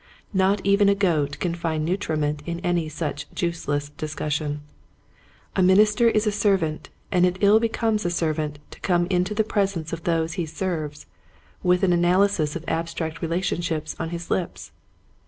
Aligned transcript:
Not 0.33 0.65
even 0.65 0.89
a 0.89 0.95
goat 0.95 1.37
can 1.37 1.53
find 1.53 1.85
nutriment 1.85 2.41
in 2.47 2.59
any 2.61 2.89
such 2.89 3.29
juiceless 3.35 3.95
discussion. 3.97 4.61
A 5.55 5.61
minister 5.61 6.09
is 6.09 6.25
a 6.25 6.31
servant 6.31 6.89
and 7.11 7.23
it 7.23 7.37
ill 7.39 7.59
becomes 7.59 8.03
a 8.03 8.09
servant 8.09 8.57
to 8.71 8.79
come 8.79 9.05
into 9.11 9.35
the 9.35 9.43
presence 9.43 9.93
of 9.93 10.01
those 10.05 10.33
he 10.33 10.47
serves 10.47 11.05
with 11.61 11.83
an 11.83 11.93
analysis 11.93 12.55
of 12.55 12.65
abstract 12.67 13.21
relationships 13.21 13.95
on 13.99 14.09
his 14.09 14.31
lips. 14.31 14.71